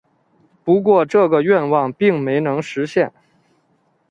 [0.63, 3.13] 不过这个愿望并没能实现。